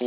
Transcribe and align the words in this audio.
A 0.00 0.04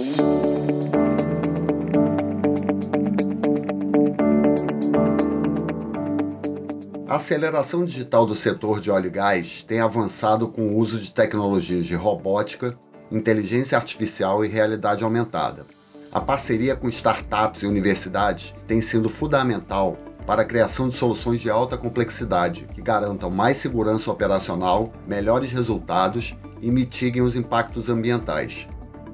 aceleração 7.16 7.84
digital 7.84 8.26
do 8.26 8.34
setor 8.34 8.80
de 8.80 8.90
óleo 8.90 9.08
e 9.08 9.10
gás 9.10 9.64
tem 9.64 9.82
avançado 9.82 10.48
com 10.48 10.62
o 10.62 10.78
uso 10.78 10.98
de 10.98 11.12
tecnologias 11.12 11.86
de 11.86 11.94
robótica, 11.94 12.78
inteligência 13.12 13.78
artificial 13.78 14.46
e 14.46 14.48
realidade 14.48 15.04
aumentada. 15.04 15.66
A 16.10 16.22
parceria 16.22 16.74
com 16.74 16.88
startups 16.88 17.62
e 17.62 17.68
universidades 17.68 18.56
tem 18.66 18.80
sido 18.80 19.10
fundamental 19.10 19.98
para 20.26 20.44
a 20.44 20.46
criação 20.46 20.88
de 20.88 20.96
soluções 20.96 21.42
de 21.42 21.50
alta 21.50 21.78
complexidade 21.78 22.66
que 22.74 22.82
garantam 22.82 23.30
mais 23.30 23.58
segurança 23.58 24.10
operacional, 24.10 24.94
melhores 25.06 25.52
resultados 25.52 26.34
e 26.62 26.72
mitiguem 26.72 27.22
os 27.22 27.36
impactos 27.36 27.90
ambientais. 27.90 28.70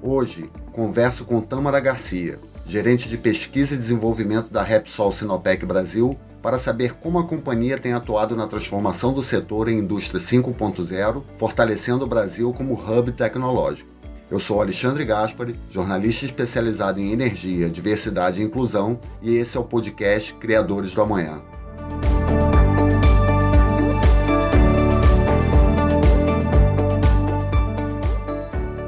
Hoje, 0.10 0.50
converso 0.72 1.26
com 1.26 1.42
Tamara 1.42 1.82
Garcia, 1.82 2.40
gerente 2.66 3.10
de 3.10 3.18
pesquisa 3.18 3.76
e 3.76 3.78
desenvolvimento 3.78 4.50
da 4.50 4.64
Repsol 4.64 5.12
Sinopec 5.12 5.66
Brasil, 5.66 6.18
para 6.42 6.58
saber 6.58 6.94
como 6.94 7.20
a 7.20 7.26
companhia 7.26 7.78
tem 7.78 7.92
atuado 7.92 8.34
na 8.34 8.48
transformação 8.48 9.12
do 9.12 9.22
setor 9.22 9.68
em 9.68 9.80
indústria 9.80 10.22
5.0, 10.22 11.24
fortalecendo 11.36 12.06
o 12.06 12.08
Brasil 12.08 12.54
como 12.54 12.76
hub 12.76 13.12
tecnológico. 13.12 13.90
Eu 14.32 14.40
sou 14.40 14.62
Alexandre 14.62 15.04
Gaspari, 15.04 15.60
jornalista 15.70 16.24
especializado 16.24 17.02
em 17.02 17.12
energia, 17.12 17.70
diversidade 17.70 18.42
e 18.42 18.46
inclusão, 18.46 19.02
e 19.22 19.36
esse 19.36 19.58
é 19.58 19.60
o 19.60 19.66
podcast 19.66 20.34
Criadores 20.36 20.94
do 20.94 21.02
Amanhã. 21.02 21.42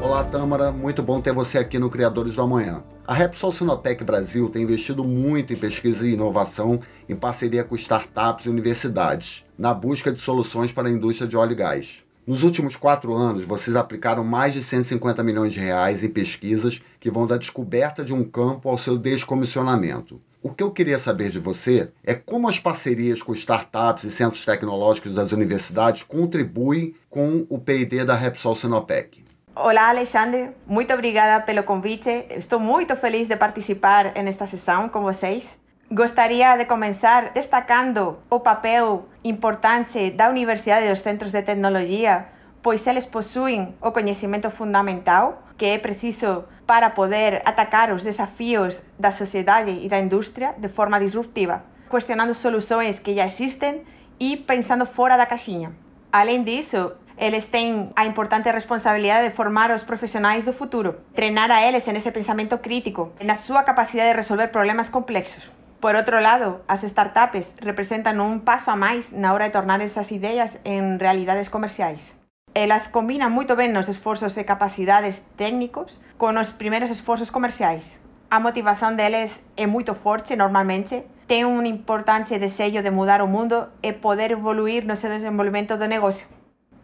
Tâmara, 0.09 0.71
muito 0.71 1.03
bom 1.03 1.21
ter 1.21 1.31
você 1.31 1.59
aqui 1.59 1.77
no 1.77 1.89
Criadores 1.89 2.33
do 2.33 2.41
Amanhã. 2.41 2.83
A 3.05 3.13
Repsol 3.13 3.51
Sinopec 3.51 4.03
Brasil 4.03 4.49
tem 4.49 4.63
investido 4.63 5.03
muito 5.03 5.53
em 5.53 5.55
pesquisa 5.55 6.05
e 6.05 6.13
inovação 6.13 6.79
em 7.07 7.15
parceria 7.15 7.63
com 7.63 7.75
startups 7.75 8.45
e 8.45 8.49
universidades, 8.49 9.45
na 9.57 9.71
busca 9.71 10.11
de 10.11 10.19
soluções 10.19 10.71
para 10.71 10.89
a 10.89 10.91
indústria 10.91 11.27
de 11.27 11.37
óleo 11.37 11.51
e 11.51 11.55
gás. 11.55 12.03
Nos 12.25 12.41
últimos 12.41 12.75
quatro 12.75 13.15
anos, 13.15 13.45
vocês 13.45 13.75
aplicaram 13.75 14.23
mais 14.23 14.53
de 14.53 14.63
150 14.63 15.23
milhões 15.23 15.53
de 15.53 15.59
reais 15.59 16.03
em 16.03 16.09
pesquisas 16.09 16.81
que 16.99 17.11
vão 17.11 17.27
da 17.27 17.37
descoberta 17.37 18.03
de 18.03 18.13
um 18.13 18.23
campo 18.23 18.67
ao 18.67 18.79
seu 18.79 18.97
descomissionamento. 18.97 20.19
O 20.41 20.49
que 20.49 20.63
eu 20.63 20.71
queria 20.71 20.97
saber 20.97 21.29
de 21.29 21.39
você 21.39 21.91
é 22.03 22.15
como 22.15 22.49
as 22.49 22.57
parcerias 22.57 23.21
com 23.21 23.33
startups 23.33 24.05
e 24.05 24.11
centros 24.11 24.43
tecnológicos 24.43 25.13
das 25.13 25.31
universidades 25.31 26.01
contribuem 26.01 26.95
com 27.09 27.45
o 27.47 27.59
P&D 27.59 28.03
da 28.03 28.15
Repsol 28.15 28.55
Sinopec. 28.55 29.28
Olá, 29.61 29.89
Alexandre. 29.89 30.51
Muito 30.65 30.93
obrigada 30.93 31.43
pelo 31.43 31.63
convite. 31.63 32.25
Estou 32.29 32.61
muito 32.61 32.95
feliz 32.95 33.27
de 33.27 33.35
participar 33.35 34.13
nesta 34.23 34.45
sessão 34.45 34.87
com 34.87 35.01
vocês. 35.01 35.59
Gostaria 35.91 36.55
de 36.55 36.63
começar 36.63 37.33
destacando 37.33 38.19
o 38.29 38.39
papel 38.39 39.09
importante 39.21 40.11
da 40.11 40.29
universidade 40.29 40.85
e 40.85 40.89
dos 40.89 41.01
centros 41.01 41.33
de 41.33 41.41
tecnologia, 41.41 42.29
pois 42.61 42.87
eles 42.87 43.05
possuem 43.05 43.75
o 43.81 43.91
conhecimento 43.91 44.49
fundamental 44.49 45.43
que 45.57 45.65
é 45.65 45.77
preciso 45.77 46.45
para 46.65 46.89
poder 46.89 47.41
atacar 47.43 47.91
os 47.91 48.01
desafios 48.01 48.81
da 48.97 49.11
sociedade 49.11 49.77
e 49.81 49.89
da 49.89 49.99
indústria 49.99 50.55
de 50.57 50.69
forma 50.69 50.97
disruptiva, 51.01 51.65
questionando 51.89 52.33
soluções 52.33 52.97
que 52.97 53.13
já 53.13 53.25
existem 53.25 53.83
e 54.17 54.37
pensando 54.37 54.85
fora 54.85 55.17
da 55.17 55.25
caixinha. 55.25 55.73
Além 56.13 56.43
disso, 56.43 56.93
eles 57.19 57.47
têm 57.47 57.91
a 57.95 58.05
importante 58.05 58.49
responsabilidade 58.49 59.27
de 59.27 59.35
formar 59.35 59.71
os 59.71 59.83
profissionais 59.83 60.45
do 60.45 60.53
futuro, 60.53 61.01
treinar 61.13 61.51
a 61.51 61.61
eles 61.67 61.85
nesse 61.87 62.11
pensamento 62.11 62.57
crítico, 62.59 63.11
na 63.21 63.35
sua 63.35 63.63
capacidade 63.63 64.11
de 64.11 64.15
resolver 64.15 64.47
problemas 64.47 64.87
complexos. 64.87 65.51
Por 65.81 65.95
outro 65.95 66.21
lado, 66.21 66.61
as 66.65 66.83
startups 66.83 67.53
representam 67.61 68.19
um 68.25 68.39
passo 68.39 68.71
a 68.71 68.75
mais 68.75 69.11
na 69.11 69.33
hora 69.33 69.45
de 69.45 69.51
tornar 69.51 69.81
essas 69.81 70.09
ideias 70.11 70.57
em 70.63 70.97
realidades 70.97 71.49
comerciais. 71.49 72.15
Elas 72.55 72.87
combinam 72.87 73.29
muito 73.29 73.55
bem 73.55 73.77
os 73.77 73.89
esforços 73.89 74.35
e 74.37 74.43
capacidades 74.43 75.21
técnicos 75.35 75.99
com 76.17 76.31
os 76.39 76.51
primeiros 76.51 76.89
esforços 76.89 77.29
comerciais. 77.29 77.99
A 78.31 78.39
motivação 78.39 78.95
deles 78.95 79.43
é 79.57 79.67
muito 79.67 79.93
forte 79.93 80.35
normalmente, 80.35 81.03
tem 81.27 81.45
um 81.45 81.61
importante 81.63 82.39
desejo 82.39 82.81
de 82.81 82.89
mudar 82.89 83.21
o 83.21 83.27
mundo 83.27 83.67
e 83.83 83.91
poder 83.91 84.31
evoluir 84.31 84.85
no 84.85 84.95
seu 84.95 85.09
desenvolvimento 85.09 85.77
do 85.77 85.87
negócio. 85.87 86.38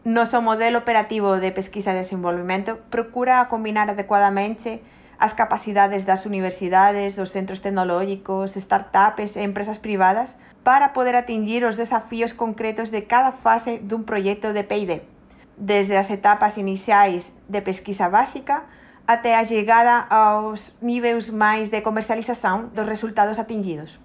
Noso 0.05 0.39
modelo 0.39 0.77
operativo 0.77 1.39
de 1.39 1.49
pesquisa 1.49 1.89
e 1.89 1.97
desenvolvimento 1.97 2.77
procura 2.91 3.43
combinar 3.49 3.89
adecuadamente 3.89 4.83
as 5.17 5.33
capacidades 5.33 6.05
das 6.05 6.27
universidades, 6.27 7.15
dos 7.15 7.31
centros 7.31 7.59
tecnológicos, 7.59 8.55
startups 8.55 9.35
e 9.35 9.41
empresas 9.41 9.79
privadas 9.79 10.37
para 10.63 10.89
poder 10.89 11.15
atingir 11.15 11.65
os 11.65 11.75
desafíos 11.75 12.33
concretos 12.33 12.91
de 12.91 13.01
cada 13.01 13.31
fase 13.31 13.81
dun 13.81 14.05
proxecto 14.05 14.53
de 14.53 14.61
P&D, 14.61 15.01
desde 15.57 15.97
as 15.97 16.13
etapas 16.13 16.57
iniciais 16.61 17.33
de 17.49 17.61
pesquisa 17.65 18.05
básica 18.05 18.61
até 19.09 19.33
a 19.33 19.41
chegada 19.41 20.05
aos 20.05 20.77
níveis 20.85 21.33
máis 21.33 21.73
de 21.73 21.81
comercialização 21.81 22.69
dos 22.69 22.85
resultados 22.85 23.41
atingidos. 23.41 23.97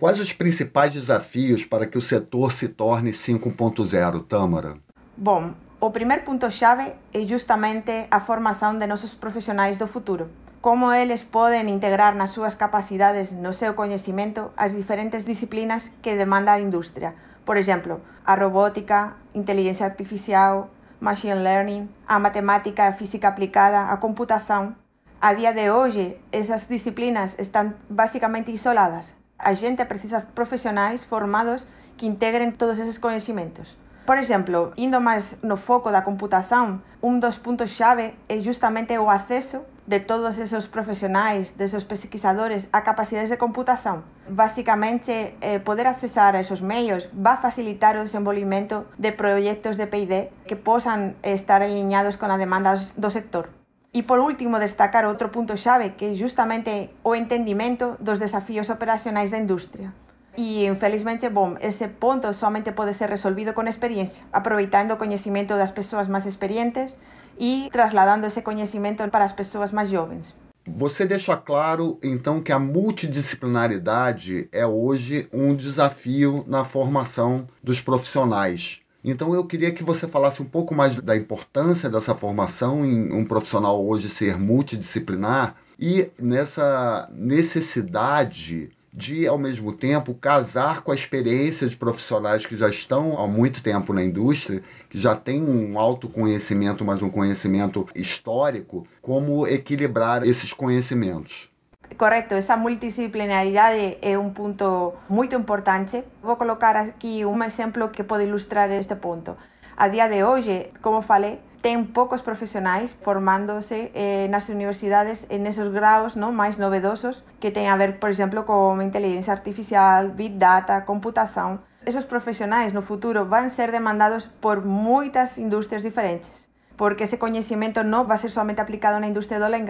Quais 0.00 0.16
os 0.18 0.32
principais 0.32 0.94
desafios 0.96 1.68
para 1.68 1.84
que 1.84 1.98
o 1.98 2.02
setor 2.02 2.52
se 2.56 2.68
torne 2.68 3.12
5.0, 3.12 4.24
Tâmara? 4.24 4.80
Bom, 5.16 5.52
o 5.78 5.90
primeiro 5.90 6.24
ponto-chave 6.24 6.94
é 7.12 7.20
justamente 7.26 8.06
a 8.10 8.18
formação 8.18 8.78
de 8.78 8.86
nossos 8.86 9.14
profissionais 9.14 9.76
do 9.76 9.86
futuro. 9.86 10.30
Como 10.62 10.90
eles 10.90 11.22
podem 11.22 11.68
integrar 11.68 12.14
nas 12.14 12.30
suas 12.30 12.54
capacidades, 12.54 13.30
no 13.30 13.52
seu 13.52 13.74
conhecimento, 13.74 14.50
as 14.56 14.74
diferentes 14.74 15.26
disciplinas 15.26 15.92
que 16.00 16.16
demanda 16.16 16.52
a 16.52 16.60
indústria. 16.60 17.14
Por 17.44 17.58
exemplo, 17.58 18.00
a 18.24 18.34
robótica, 18.34 19.16
inteligência 19.34 19.84
artificial, 19.84 20.70
machine 20.98 21.34
learning, 21.34 21.90
a 22.08 22.18
matemática, 22.18 22.88
a 22.88 22.92
física 22.94 23.28
aplicada, 23.28 23.92
a 23.92 23.96
computação. 23.98 24.74
A 25.20 25.34
dia 25.34 25.52
de 25.52 25.70
hoje, 25.70 26.18
essas 26.32 26.66
disciplinas 26.66 27.36
estão 27.38 27.74
basicamente 27.88 28.50
isoladas. 28.50 29.14
A 29.38 29.52
gente 29.52 29.84
precisa 29.84 30.20
de 30.20 30.26
profissionais 30.28 31.04
formados 31.04 31.66
que 31.98 32.06
integrem 32.06 32.50
todos 32.50 32.78
esses 32.78 32.96
conhecimentos. 32.96 33.76
Por 34.04 34.18
exemplo, 34.18 34.72
indo 34.74 34.98
máis 34.98 35.38
no 35.46 35.54
foco 35.54 35.94
da 35.94 36.02
computación, 36.02 36.82
un 36.98 37.22
dos 37.22 37.38
puntos 37.38 37.70
chave 37.70 38.18
é 38.26 38.42
justamente 38.42 38.98
o 38.98 39.06
acceso 39.06 39.62
de 39.86 40.02
todos 40.02 40.38
esos 40.38 40.66
profesionais, 40.66 41.54
desos 41.54 41.86
pesquisadores 41.86 42.66
a 42.74 42.82
capacidades 42.82 43.30
de 43.30 43.38
computación. 43.38 44.02
Básicamente, 44.26 45.38
eh, 45.38 45.62
poder 45.62 45.86
accesar 45.86 46.34
a 46.34 46.42
esos 46.42 46.62
meios 46.62 47.10
va 47.14 47.38
a 47.38 47.42
facilitar 47.42 47.94
o 47.94 48.02
desenvolvimento 48.02 48.90
de 48.98 49.14
proxectos 49.14 49.78
de 49.78 49.86
P&D 49.86 50.30
que 50.50 50.58
posan 50.58 51.14
estar 51.22 51.62
alineados 51.62 52.18
con 52.18 52.34
a 52.34 52.38
demanda 52.38 52.74
do 52.98 53.10
sector. 53.10 53.54
E 53.94 54.02
por 54.02 54.18
último, 54.18 54.58
destacar 54.58 55.06
outro 55.06 55.30
punto 55.30 55.54
chave 55.54 55.94
que 55.94 56.10
é 56.10 56.18
justamente 56.18 56.90
o 57.06 57.14
entendimento 57.14 57.94
dos 58.02 58.18
desafíos 58.18 58.66
operacionais 58.66 59.30
da 59.30 59.38
industria. 59.38 59.94
E, 60.36 60.66
infelizmente, 60.66 61.28
bom, 61.28 61.56
esse 61.60 61.86
ponto 61.88 62.32
somente 62.32 62.72
pode 62.72 62.94
ser 62.94 63.10
resolvido 63.10 63.52
com 63.52 63.62
experiência, 63.64 64.22
aproveitando 64.32 64.92
o 64.92 64.96
conhecimento 64.96 65.54
das 65.54 65.70
pessoas 65.70 66.08
mais 66.08 66.24
experientes 66.24 66.98
e 67.38 67.68
trasladando 67.70 68.26
esse 68.26 68.40
conhecimento 68.40 69.06
para 69.08 69.24
as 69.24 69.32
pessoas 69.32 69.70
mais 69.72 69.90
jovens. 69.90 70.34
Você 70.66 71.04
deixa 71.04 71.36
claro, 71.36 71.98
então, 72.02 72.40
que 72.40 72.52
a 72.52 72.58
multidisciplinaridade 72.58 74.48
é 74.52 74.64
hoje 74.64 75.28
um 75.32 75.54
desafio 75.54 76.44
na 76.46 76.64
formação 76.64 77.46
dos 77.62 77.80
profissionais. 77.80 78.80
Então, 79.04 79.34
eu 79.34 79.44
queria 79.44 79.72
que 79.72 79.82
você 79.82 80.06
falasse 80.06 80.40
um 80.40 80.44
pouco 80.44 80.72
mais 80.72 80.94
da 80.94 81.16
importância 81.16 81.90
dessa 81.90 82.14
formação 82.14 82.84
em 82.86 83.12
um 83.12 83.24
profissional 83.24 83.84
hoje 83.84 84.08
ser 84.08 84.38
multidisciplinar 84.38 85.56
e 85.78 86.08
nessa 86.16 87.10
necessidade 87.12 88.70
de, 88.92 89.26
ao 89.26 89.38
mesmo 89.38 89.72
tempo, 89.72 90.14
casar 90.14 90.82
com 90.82 90.92
a 90.92 90.94
experiência 90.94 91.66
de 91.66 91.76
profissionais 91.76 92.44
que 92.44 92.56
já 92.56 92.68
estão 92.68 93.18
há 93.18 93.26
muito 93.26 93.62
tempo 93.62 93.92
na 93.92 94.02
indústria, 94.02 94.62
que 94.90 94.98
já 94.98 95.16
têm 95.16 95.42
um 95.42 95.78
alto 95.78 96.08
conhecimento, 96.08 96.84
mas 96.84 97.02
um 97.02 97.08
conhecimento 97.08 97.88
histórico, 97.94 98.86
como 99.00 99.46
equilibrar 99.46 100.26
esses 100.26 100.52
conhecimentos. 100.52 101.50
Correto, 101.96 102.34
essa 102.34 102.56
multidisciplinaridade 102.56 103.98
é 104.00 104.18
um 104.18 104.30
ponto 104.30 104.94
muito 105.08 105.34
importante. 105.34 106.02
Vou 106.22 106.36
colocar 106.36 106.76
aqui 106.76 107.24
um 107.24 107.42
exemplo 107.42 107.88
que 107.88 108.02
pode 108.02 108.24
ilustrar 108.24 108.70
este 108.70 108.94
ponto. 108.96 109.36
A 109.76 109.88
dia 109.88 110.08
de 110.08 110.22
hoje, 110.22 110.70
como 110.80 111.02
falei, 111.02 111.38
tem 111.62 111.86
poucos 111.86 112.20
profissionais 112.22 112.94
formándose 113.00 113.92
eh, 113.94 114.26
nas 114.28 114.50
universidades 114.50 115.26
en 115.30 115.46
esos 115.46 115.70
graus 115.70 116.18
no, 116.18 116.34
máis 116.34 116.58
novedosos 116.58 117.22
que 117.38 117.54
ten 117.54 117.70
a 117.70 117.78
ver, 117.78 118.02
por 118.02 118.10
exemplo, 118.10 118.42
con 118.42 118.82
inteligencia 118.82 119.30
artificial, 119.30 120.10
big 120.10 120.42
data, 120.42 120.82
computação. 120.82 121.62
Esos 121.86 122.04
profissionais 122.04 122.74
no 122.74 122.82
futuro 122.82 123.30
van 123.30 123.48
ser 123.48 123.70
demandados 123.70 124.26
por 124.42 124.66
moitas 124.66 125.38
industrias 125.38 125.86
diferentes, 125.86 126.50
porque 126.74 127.06
ese 127.06 127.22
coñecimento 127.22 127.86
non 127.86 128.10
va 128.10 128.18
ser 128.18 128.34
somente 128.34 128.58
aplicado 128.58 128.98
na 128.98 129.06
industria 129.06 129.38
do 129.38 129.46
oil 129.46 129.62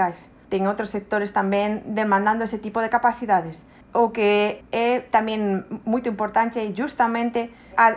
tem 0.48 0.68
outros 0.68 0.90
sectores 0.90 1.30
também 1.30 1.80
demandando 1.86 2.44
esse 2.44 2.58
tipo 2.58 2.82
de 2.82 2.92
capacidades. 2.92 3.64
O 3.92 4.12
que 4.12 4.60
é 4.70 5.00
também 5.00 5.64
muito 5.84 6.10
importante 6.12 6.60
é 6.60 6.68
justamente 6.76 7.48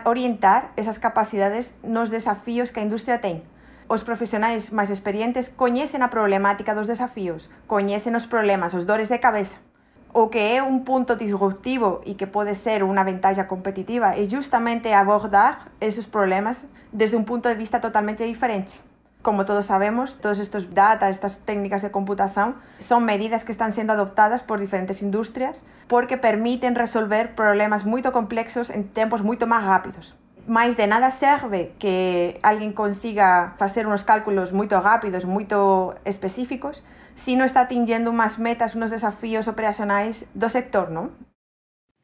orientar 0.06 0.72
essas 0.78 0.98
capacidades 0.98 1.76
nos 1.84 2.10
desafios 2.10 2.72
que 2.72 2.80
a 2.80 2.84
indústria 2.84 3.20
tem. 3.20 3.44
Os 3.88 4.02
profissionais 4.02 4.74
máis 4.74 4.90
experientes 4.90 5.54
coñecen 5.54 6.02
a 6.02 6.10
problemática 6.10 6.74
dos 6.74 6.90
desafíos, 6.90 7.54
coñecen 7.70 8.18
os 8.18 8.26
problemas, 8.26 8.74
os 8.74 8.90
dores 8.90 9.14
de 9.14 9.22
cabeza. 9.22 9.62
O 10.10 10.34
que 10.34 10.58
é 10.58 10.66
un 10.66 10.82
punto 10.82 11.14
disruptivo 11.14 12.02
e 12.02 12.18
que 12.18 12.26
pode 12.26 12.58
ser 12.58 12.82
unha 12.82 13.06
ventaja 13.06 13.46
competitiva 13.46 14.18
é 14.18 14.26
justamente 14.26 14.90
abordar 14.90 15.70
esos 15.78 16.10
problemas 16.10 16.66
desde 16.90 17.14
un 17.14 17.30
punto 17.30 17.46
de 17.46 17.62
vista 17.62 17.78
totalmente 17.78 18.26
diferente. 18.26 18.82
Como 19.22 19.46
todos 19.46 19.70
sabemos, 19.70 20.18
todos 20.18 20.42
estos 20.42 20.74
data, 20.74 21.14
estas 21.14 21.46
técnicas 21.46 21.86
de 21.86 21.94
computación, 21.94 22.58
son 22.82 23.06
medidas 23.06 23.46
que 23.46 23.54
están 23.54 23.70
sendo 23.70 23.94
adoptadas 23.94 24.42
por 24.42 24.58
diferentes 24.58 25.06
industrias 25.06 25.62
porque 25.86 26.18
permiten 26.18 26.74
resolver 26.74 27.38
problemas 27.38 27.86
moito 27.86 28.10
complexos 28.10 28.74
en 28.74 28.90
tempos 28.90 29.22
moito 29.22 29.46
máis 29.46 29.62
rápidos. 29.62 30.18
Mais 30.48 30.76
de 30.76 30.86
nada 30.88 31.10
serve 31.12 31.72
que 31.80 32.36
alguém 32.42 32.72
consiga 32.72 33.54
fazer 33.58 33.88
uns 33.88 34.04
cálculos 34.04 34.52
muito 34.52 34.76
rápidos, 34.76 35.24
muito 35.24 35.94
específicos, 36.06 36.84
se 37.16 37.36
não 37.36 37.46
está 37.46 37.62
atingindo 37.62 38.10
umas 38.10 38.38
metas, 38.38 38.76
uns 38.76 38.92
desafios 38.92 39.48
operacionais 39.48 40.26
do 40.34 40.50
sector, 40.50 40.90
não? 40.90 41.12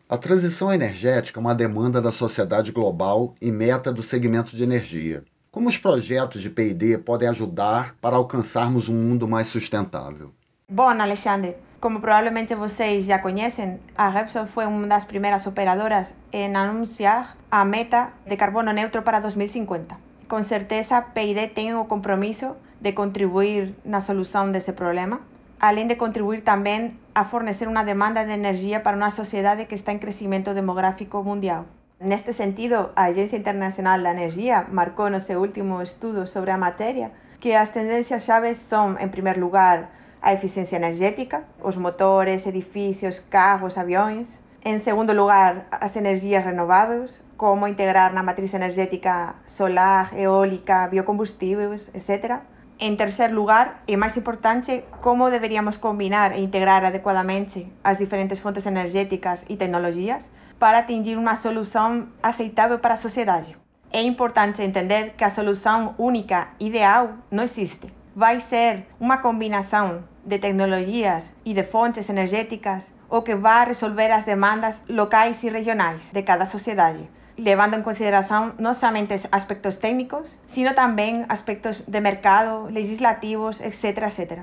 A 0.09 0.17
transição 0.17 0.73
energética 0.73 1.39
é 1.39 1.41
uma 1.41 1.55
demanda 1.55 2.01
da 2.01 2.11
sociedade 2.11 2.71
global 2.71 3.33
e 3.41 3.51
meta 3.51 3.93
do 3.93 4.03
segmento 4.03 4.55
de 4.55 4.63
energia. 4.63 5.23
Como 5.49 5.69
os 5.69 5.77
projetos 5.77 6.41
de 6.41 6.49
P&D 6.49 6.97
podem 6.97 7.29
ajudar 7.29 7.95
para 8.01 8.15
alcançarmos 8.15 8.89
um 8.89 8.95
mundo 8.95 9.27
mais 9.27 9.47
sustentável? 9.47 10.31
Bom, 10.69 10.87
Alexandre, 10.87 11.55
como 11.81 11.99
provavelmente 11.99 12.53
vocês 12.53 13.05
já 13.05 13.17
conhecem, 13.17 13.79
a 13.97 14.07
Repsol 14.07 14.45
foi 14.45 14.67
uma 14.67 14.85
das 14.85 15.03
primeiras 15.03 15.47
operadoras 15.47 16.13
em 16.31 16.55
anunciar 16.55 17.35
a 17.49 17.65
meta 17.65 18.13
de 18.23 18.37
carbono 18.37 18.71
neutro 18.71 19.01
para 19.01 19.19
2050. 19.19 19.97
Com 20.29 20.43
certeza, 20.43 21.01
PID 21.01 21.47
tem 21.55 21.73
o 21.73 21.85
compromisso 21.85 22.55
de 22.79 22.91
contribuir 22.91 23.75
na 23.83 23.99
solução 23.99 24.51
desse 24.51 24.73
problema, 24.73 25.21
além 25.59 25.87
de 25.87 25.95
contribuir 25.95 26.41
também 26.41 26.99
a 27.15 27.25
fornecer 27.25 27.67
uma 27.67 27.83
demanda 27.83 28.23
de 28.23 28.31
energia 28.31 28.79
para 28.79 28.95
uma 28.95 29.09
sociedade 29.09 29.65
que 29.65 29.73
está 29.73 29.91
em 29.91 29.97
crescimento 29.97 30.53
demográfico 30.53 31.23
mundial. 31.23 31.65
Neste 31.99 32.31
sentido, 32.31 32.91
a 32.95 33.05
Agência 33.05 33.37
Internacional 33.37 33.99
da 33.99 34.11
Energia 34.11 34.67
marcou 34.71 35.09
no 35.09 35.19
seu 35.19 35.41
último 35.41 35.81
estudo 35.81 36.27
sobre 36.27 36.51
a 36.51 36.57
matéria 36.57 37.11
que 37.39 37.55
as 37.55 37.69
tendências 37.69 38.23
chaves 38.23 38.59
são, 38.59 38.97
em 38.99 39.07
primeiro 39.07 39.39
lugar, 39.39 39.89
a 40.21 40.33
eficiencia 40.33 40.77
energética, 40.77 41.45
os 41.61 41.77
motores, 41.77 42.45
edificios, 42.45 43.19
carros, 43.19 43.77
aviões. 43.77 44.39
En 44.63 44.79
segundo 44.79 45.13
lugar, 45.17 45.65
as 45.71 45.97
energias 45.97 46.45
renováveis, 46.45 47.25
como 47.35 47.67
integrar 47.67 48.13
na 48.13 48.21
matriz 48.21 48.53
energética 48.53 49.41
solar, 49.47 50.13
eólica, 50.13 50.87
biocombustíveis, 50.87 51.89
etc. 51.97 52.45
En 52.77 52.97
tercer 52.97 53.33
lugar, 53.33 53.81
e 53.89 53.97
máis 53.97 54.13
importante, 54.17 54.85
como 55.01 55.33
deberíamos 55.33 55.81
combinar 55.81 56.37
e 56.37 56.45
integrar 56.45 56.85
adecuadamente 56.85 57.65
as 57.81 57.97
diferentes 57.97 58.41
fontes 58.45 58.69
energéticas 58.69 59.49
e 59.49 59.57
tecnologías 59.57 60.29
para 60.61 60.85
atingir 60.85 61.17
unha 61.17 61.33
solución 61.33 62.13
aceitável 62.21 62.77
para 62.77 62.93
a 62.93 63.01
sociedade. 63.01 63.57
É 63.89 64.05
importante 64.05 64.61
entender 64.61 65.17
que 65.17 65.25
a 65.25 65.33
solução 65.33 65.97
única, 65.97 66.53
ideal, 66.61 67.17
não 67.33 67.41
existe. 67.43 67.89
Vai 68.13 68.37
ser 68.39 68.85
uma 69.01 69.17
combinação 69.17 70.05
de 70.25 70.39
tecnologias 70.39 71.33
e 71.43 71.53
de 71.53 71.63
fontes 71.63 72.09
energéticas 72.09 72.91
o 73.09 73.21
que 73.21 73.35
vai 73.35 73.65
resolver 73.65 74.11
as 74.11 74.23
demandas 74.23 74.81
locais 74.87 75.43
e 75.43 75.49
regionais 75.49 76.11
de 76.13 76.23
cada 76.23 76.45
sociedade, 76.45 77.09
levando 77.37 77.75
em 77.75 77.81
consideração 77.81 78.53
não 78.57 78.73
somente 78.73 79.13
aspectos 79.31 79.77
técnicos, 79.77 80.39
sino 80.47 80.73
também 80.73 81.25
aspectos 81.27 81.83
de 81.85 81.99
mercado, 81.99 82.67
legislativos, 82.71 83.59
etc. 83.59 83.83
etc. 84.07 84.39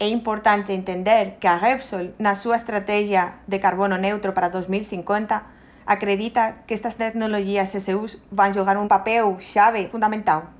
É 0.00 0.08
importante 0.08 0.72
entender 0.72 1.36
que 1.38 1.46
a 1.46 1.56
Repsol, 1.56 2.14
na 2.18 2.34
sua 2.34 2.56
estratégia 2.56 3.34
de 3.46 3.58
carbono 3.58 3.96
neutro 3.96 4.32
para 4.32 4.48
2050, 4.48 5.42
acredita 5.86 6.64
que 6.66 6.74
estas 6.74 6.94
tecnologias 6.94 7.70
CCUs 7.70 8.18
vão 8.32 8.52
jogar 8.52 8.76
um 8.76 8.88
papel 8.88 9.36
chave 9.40 9.88
fundamental. 9.88 10.59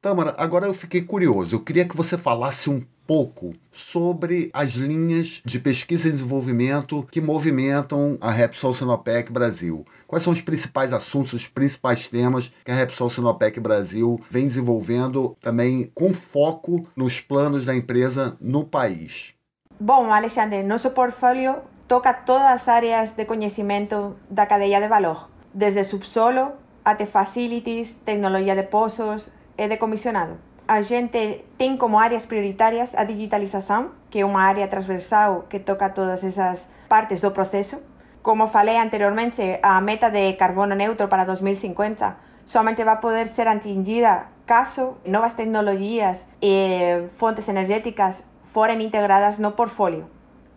Tamara, 0.00 0.32
agora 0.38 0.66
eu 0.66 0.74
fiquei 0.74 1.02
curioso. 1.02 1.56
Eu 1.56 1.60
queria 1.60 1.84
que 1.84 1.96
você 1.96 2.16
falasse 2.16 2.70
um 2.70 2.80
pouco 3.04 3.52
sobre 3.72 4.48
as 4.52 4.70
linhas 4.74 5.42
de 5.44 5.58
pesquisa 5.58 6.06
e 6.06 6.12
desenvolvimento 6.12 7.04
que 7.10 7.20
movimentam 7.20 8.16
a 8.20 8.30
Repsol 8.30 8.72
Sinopec 8.72 9.32
Brasil. 9.32 9.84
Quais 10.06 10.22
são 10.22 10.32
os 10.32 10.40
principais 10.40 10.92
assuntos, 10.92 11.32
os 11.32 11.48
principais 11.48 12.06
temas 12.06 12.52
que 12.64 12.70
a 12.70 12.74
Repsol 12.76 13.10
Sinopec 13.10 13.58
Brasil 13.58 14.20
vem 14.30 14.44
desenvolvendo 14.44 15.36
também 15.40 15.90
com 15.92 16.12
foco 16.12 16.86
nos 16.94 17.20
planos 17.20 17.66
da 17.66 17.74
empresa 17.74 18.36
no 18.40 18.64
país? 18.64 19.34
Bom, 19.80 20.12
Alexandre, 20.12 20.62
nosso 20.62 20.90
portfólio 20.90 21.56
toca 21.88 22.14
todas 22.14 22.46
as 22.46 22.68
áreas 22.68 23.10
de 23.10 23.24
conhecimento 23.24 24.14
da 24.30 24.46
cadeia 24.46 24.80
de 24.80 24.86
valor, 24.86 25.28
desde 25.52 25.82
subsolo 25.82 26.52
até 26.84 27.04
facilities, 27.04 27.94
tecnologia 28.04 28.54
de 28.54 28.62
poços 28.62 29.28
e 29.58 29.68
de 29.68 29.76
comissionado 29.76 30.48
a 30.68 30.82
gente 30.82 31.46
tem 31.56 31.78
como 31.78 31.98
áreas 31.98 32.26
prioritárias 32.26 32.94
a 32.94 33.02
digitalização, 33.02 33.92
que 34.10 34.20
é 34.20 34.24
uma 34.24 34.42
área 34.42 34.68
transversal 34.68 35.46
que 35.48 35.58
toca 35.58 35.88
todas 35.88 36.22
essas 36.22 36.68
partes 36.86 37.22
do 37.22 37.30
processo. 37.30 37.80
Como 38.22 38.48
falei 38.48 38.76
anteriormente, 38.76 39.58
a 39.62 39.80
meta 39.80 40.10
de 40.10 40.34
carbono 40.34 40.74
neutro 40.74 41.08
para 41.08 41.24
2050 41.24 42.16
somente 42.44 42.84
vai 42.84 43.00
poder 43.00 43.28
ser 43.28 43.48
atingida 43.48 44.26
caso 44.44 44.98
novas 45.06 45.32
tecnologias 45.32 46.26
e 46.42 47.08
fontes 47.16 47.48
energéticas 47.48 48.22
forem 48.52 48.82
integradas 48.82 49.38
no 49.38 49.52
portfólio. 49.52 50.10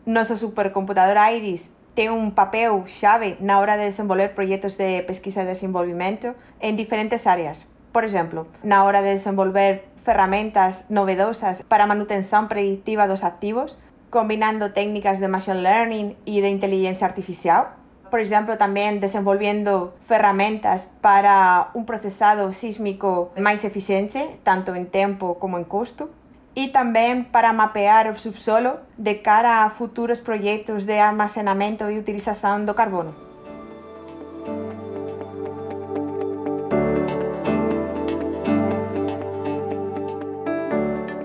Nosso 0.06 0.36
supercomputador 0.36 1.16
Iris 1.32 1.72
tem 1.96 2.10
um 2.10 2.30
papel 2.30 2.84
chave 2.86 3.38
na 3.40 3.60
hora 3.60 3.78
de 3.78 3.86
desenvolver 3.86 4.30
projetos 4.30 4.76
de 4.76 5.04
pesquisa 5.04 5.44
e 5.44 5.46
desenvolvimento 5.46 6.36
em 6.60 6.76
diferentes 6.76 7.26
áreas. 7.26 7.71
Por 7.92 8.06
exemplo, 8.06 8.48
na 8.64 8.84
hora 8.84 9.02
de 9.02 9.12
desenvolver 9.12 9.84
ferramentas 10.04 10.86
novedosas 10.90 11.64
para 11.64 11.86
manutención 11.86 12.48
predictiva 12.48 13.08
dos 13.08 13.24
activos, 13.24 13.80
combinando 14.10 14.72
técnicas 14.72 15.20
de 15.20 15.28
machine 15.28 15.62
learning 15.62 16.18
y 16.26 16.42
de 16.42 16.50
inteligencia 16.50 17.06
artificial. 17.06 17.76
Por 18.10 18.20
ejemplo, 18.20 18.58
también 18.58 19.00
desenvolviendo 19.00 19.96
ferramentas 20.06 20.90
para 21.02 21.70
un 21.74 21.86
procesado 21.86 22.52
sísmico 22.52 23.32
más 23.38 23.64
eficiente, 23.64 24.40
tanto 24.44 24.76
en 24.76 24.88
tiempo 24.88 25.40
como 25.40 25.58
en 25.58 25.64
costo. 25.64 26.10
Y 26.54 26.74
también 26.74 27.24
para 27.24 27.54
mapear 27.54 28.08
el 28.08 28.20
subsuelo 28.20 28.82
de 28.98 29.22
cara 29.22 29.64
a 29.64 29.70
futuros 29.70 30.20
proyectos 30.20 30.86
de 30.86 31.00
almacenamiento 31.00 31.90
y 31.90 31.98
utilización 31.98 32.66
de 32.66 32.76
carbono. 32.76 33.31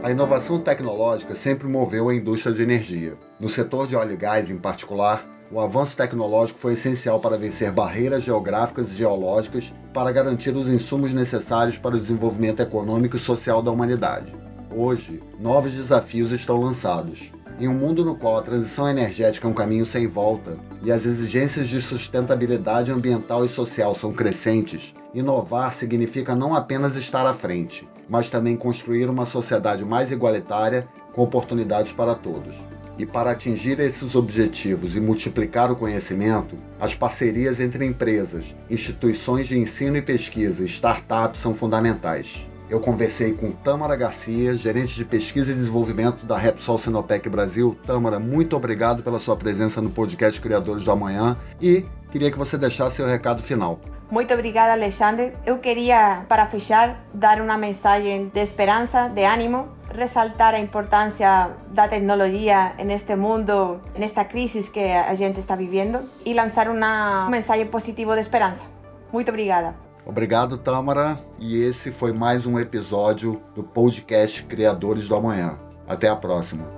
A 0.07 0.11
inovação 0.13 0.61
tecnológica 0.61 1.35
sempre 1.35 1.67
moveu 1.67 2.09
a 2.09 2.15
indústria 2.15 2.55
de 2.55 2.63
energia. 2.63 3.19
No 3.41 3.49
setor 3.49 3.89
de 3.89 3.97
óleo 3.97 4.13
e 4.13 4.17
gás, 4.17 4.49
em 4.49 4.57
particular, 4.57 5.27
o 5.51 5.59
avanço 5.59 5.97
tecnológico 5.97 6.61
foi 6.61 6.75
essencial 6.75 7.19
para 7.19 7.37
vencer 7.37 7.73
barreiras 7.73 8.23
geográficas 8.23 8.93
e 8.93 8.95
geológicas 8.95 9.75
para 9.93 10.13
garantir 10.13 10.57
os 10.57 10.69
insumos 10.69 11.13
necessários 11.13 11.77
para 11.77 11.97
o 11.97 11.99
desenvolvimento 11.99 12.63
econômico 12.63 13.17
e 13.17 13.19
social 13.19 13.61
da 13.61 13.73
humanidade. 13.73 14.33
Hoje, 14.71 15.21
novos 15.41 15.75
desafios 15.75 16.31
estão 16.31 16.61
lançados. 16.61 17.33
Em 17.59 17.67
um 17.69 17.75
mundo 17.75 18.05
no 18.05 18.15
qual 18.15 18.37
a 18.37 18.43
transição 18.43 18.89
energética 18.89 19.47
é 19.47 19.51
um 19.51 19.55
caminho 19.55 19.87
sem 19.87 20.07
volta 20.07 20.59
e 20.83 20.93
as 20.93 21.07
exigências 21.07 21.69
de 21.69 21.81
sustentabilidade 21.81 22.93
ambiental 22.93 23.47
e 23.47 23.49
social 23.49 23.95
são 23.95 24.13
crescentes, 24.13 24.95
inovar 25.15 25.73
significa 25.73 26.35
não 26.35 26.55
apenas 26.55 26.97
estar 26.97 27.27
à 27.27 27.33
frente, 27.33 27.89
mas 28.09 28.29
também 28.29 28.57
construir 28.57 29.09
uma 29.09 29.25
sociedade 29.25 29.85
mais 29.85 30.13
igualitária 30.13 30.87
com 31.15 31.23
oportunidades 31.23 31.93
para 31.93 32.15
todos. 32.15 32.55
E 32.99 33.05
para 33.05 33.31
atingir 33.31 33.79
esses 33.81 34.15
objetivos 34.15 34.97
e 34.97 35.01
multiplicar 35.01 35.71
o 35.71 35.77
conhecimento, 35.77 36.57
as 36.81 36.95
parcerias 36.95 37.59
entre 37.61 37.85
empresas, 37.85 38.55
instituições 38.71 39.47
de 39.47 39.59
ensino 39.59 39.97
e 39.97 40.03
pesquisa 40.03 40.63
e 40.63 40.67
startups 40.67 41.41
são 41.41 41.55
fundamentais. 41.55 42.47
Eu 42.69 42.81
conversei 42.81 43.33
com 43.33 43.53
Tamara 43.53 43.95
Garcia, 43.95 44.57
gerente 44.57 44.97
de 44.97 45.05
pesquisa 45.05 45.53
e 45.53 45.55
desenvolvimento 45.55 46.27
da 46.27 46.37
Repsol 46.37 46.79
Sinopec 46.79 47.29
Brasil. 47.29 47.77
Tamara, 47.87 48.19
muito 48.19 48.57
obrigado 48.57 49.05
pela 49.05 49.21
sua 49.21 49.37
presença 49.37 49.81
no 49.81 49.89
podcast 49.89 50.41
Criadores 50.41 50.85
do 50.85 50.91
Amanhã 50.91 51.37
e 51.61 51.85
queria 52.11 52.29
que 52.29 52.37
você 52.37 52.59
deixasse 52.59 52.97
seu 52.97 53.07
recado 53.07 53.41
final. 53.41 53.79
Muito 54.11 54.35
obrigada, 54.35 54.73
Alexandre. 54.73 55.33
Eu 55.45 55.59
queria, 55.59 56.25
para 56.29 56.47
fechar, 56.47 57.05
dar 57.15 57.41
uma 57.41 57.57
mensagem 57.57 58.31
de 58.35 58.41
esperança, 58.41 59.09
de 59.09 59.25
ânimo, 59.25 59.69
ressaltar 59.89 60.55
a 60.55 60.59
importância 60.59 61.51
da 61.69 61.87
tecnologia 61.87 62.75
neste 62.85 63.15
mundo, 63.15 63.81
nesta 63.97 64.25
crise 64.25 64.69
que 64.71 64.81
a 64.81 65.15
gente 65.15 65.39
está 65.39 65.55
vivendo 65.55 66.01
e 66.25 66.35
lançar 66.35 66.69
uma 66.69 67.29
mensagem 67.31 67.67
positiva 67.67 68.15
de 68.15 68.23
esperança. 68.23 68.65
Muito 69.13 69.29
obrigada. 69.29 69.86
Obrigado, 70.07 70.57
Tamara. 70.57 71.19
E 71.41 71.61
esse 71.61 71.91
foi 71.91 72.13
mais 72.13 72.47
um 72.47 72.61
episódio 72.61 73.43
do 73.57 73.65
podcast 73.65 74.45
Criadores 74.45 75.09
do 75.09 75.17
Amanhã. 75.17 75.59
Até 75.87 76.09
a 76.09 76.15
próxima. 76.15 76.76